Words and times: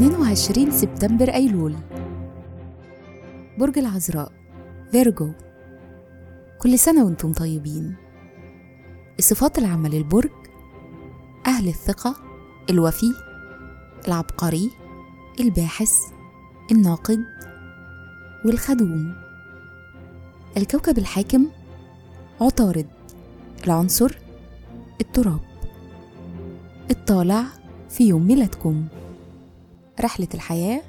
22 0.00 0.70
سبتمبر 0.70 1.34
أيلول. 1.34 1.76
برج 3.58 3.78
العذراء 3.78 4.32
فيرجو. 4.92 5.32
كل 6.58 6.78
سنة 6.78 7.04
وأنتم 7.04 7.32
طيبين. 7.32 7.94
الصفات 9.18 9.58
العامة 9.58 9.88
للبرج 9.88 10.30
أهل 11.46 11.68
الثقة 11.68 12.16
الوفي 12.70 13.12
العبقري 14.08 14.70
الباحث 15.40 15.92
الناقد 16.72 17.24
والخدوم. 18.44 19.14
الكوكب 20.56 20.98
الحاكم 20.98 21.46
عطارد. 22.40 22.86
العنصر 23.64 24.18
التراب. 25.00 25.40
الطالع 26.90 27.44
في 27.88 28.08
يوم 28.08 28.26
ميلادكم. 28.26 28.86
رحلة 30.00 30.28
الحياة 30.34 30.80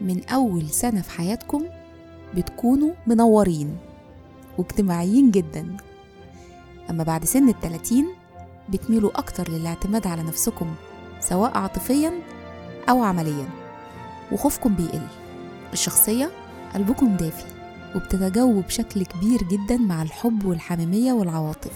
من 0.00 0.24
أول 0.28 0.70
سنة 0.70 1.02
في 1.02 1.10
حياتكم 1.10 1.64
بتكونوا 2.36 2.92
منورين 3.06 3.76
واجتماعيين 4.58 5.30
جدا. 5.30 5.76
أما 6.90 7.04
بعد 7.04 7.24
سن 7.24 7.48
التلاتين 7.48 8.06
بتميلوا 8.68 9.18
أكتر 9.18 9.50
للاعتماد 9.50 10.06
على 10.06 10.22
نفسكم 10.22 10.74
سواء 11.20 11.58
عاطفيا 11.58 12.12
أو 12.88 13.02
عمليا. 13.02 13.48
وخوفكم 14.32 14.74
بيقل. 14.74 15.06
الشخصية 15.72 16.30
قلبكم 16.74 17.16
دافي 17.16 17.44
وبتتجاوبوا 17.96 18.62
بشكل 18.62 19.04
كبير 19.04 19.42
جدا 19.42 19.76
مع 19.76 20.02
الحب 20.02 20.44
والحميمية 20.44 21.12
والعواطف. 21.12 21.72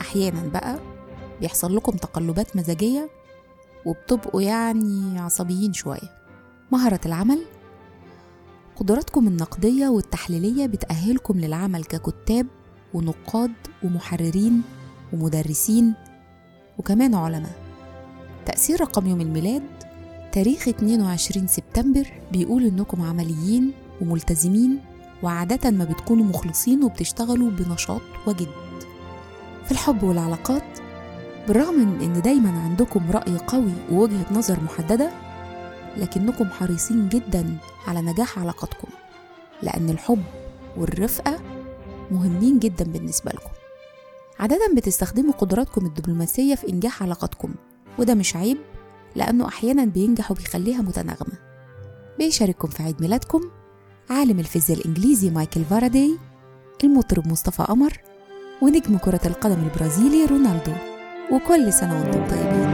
أحيانا 0.00 0.48
بقى 0.48 0.78
بيحصل 1.40 1.76
لكم 1.76 1.92
تقلبات 1.92 2.56
مزاجية 2.56 3.10
وبتبقوا 3.86 4.42
يعني 4.42 5.18
عصبيين 5.18 5.72
شوية. 5.72 6.20
مهارة 6.72 7.00
العمل؟ 7.06 7.40
قدراتكم 8.76 9.28
النقدية 9.28 9.88
والتحليلية 9.88 10.66
بتأهلكم 10.66 11.38
للعمل 11.40 11.84
ككتاب 11.84 12.46
ونقاد 12.94 13.52
ومحررين 13.84 14.62
ومدرسين 15.12 15.94
وكمان 16.78 17.14
علماء. 17.14 17.58
تأثير 18.46 18.80
رقم 18.80 19.06
يوم 19.06 19.20
الميلاد؟ 19.20 19.62
تاريخ 20.32 20.68
22 20.68 21.46
سبتمبر 21.46 22.12
بيقول 22.32 22.64
إنكم 22.64 23.02
عمليين 23.02 23.72
وملتزمين 24.00 24.78
وعادة 25.22 25.70
ما 25.70 25.84
بتكونوا 25.84 26.24
مخلصين 26.24 26.84
وبتشتغلوا 26.84 27.50
بنشاط 27.50 28.00
وجد. 28.26 28.48
في 29.64 29.72
الحب 29.72 30.02
والعلاقات 30.02 30.78
بالرغم 31.48 31.74
من 31.74 32.00
إن 32.02 32.22
دايما 32.22 32.60
عندكم 32.60 33.10
رأي 33.10 33.36
قوي 33.46 33.72
ووجهة 33.92 34.26
نظر 34.32 34.60
محددة 34.64 35.10
لكنكم 35.96 36.44
حريصين 36.50 37.08
جدا 37.08 37.56
على 37.86 38.00
نجاح 38.00 38.38
علاقتكم 38.38 38.88
لأن 39.62 39.90
الحب 39.90 40.22
والرفقة 40.76 41.38
مهمين 42.10 42.58
جدا 42.58 42.84
بالنسبة 42.84 43.30
لكم. 43.30 43.50
عادة 44.38 44.58
بتستخدموا 44.76 45.32
قدراتكم 45.32 45.86
الدبلوماسية 45.86 46.54
في 46.54 46.68
إنجاح 46.68 47.02
علاقتكم 47.02 47.54
وده 47.98 48.14
مش 48.14 48.36
عيب 48.36 48.56
لأنه 49.16 49.48
أحيانا 49.48 49.84
بينجح 49.84 50.30
وبيخليها 50.30 50.82
متناغمة. 50.82 51.38
بيشارككم 52.18 52.68
في 52.68 52.82
عيد 52.82 53.00
ميلادكم 53.00 53.40
عالم 54.10 54.38
الفيزياء 54.38 54.78
الإنجليزي 54.78 55.30
مايكل 55.30 55.64
فاراداي 55.64 56.18
المطرب 56.84 57.28
مصطفى 57.28 57.62
قمر 57.62 58.00
ونجم 58.62 58.98
كرة 58.98 59.20
القدم 59.26 59.62
البرازيلي 59.64 60.24
رونالدو. 60.24 60.89
وكل 61.30 61.72
سنة 61.72 62.00
وأنتم 62.00 62.26
طيبين. 62.30 62.69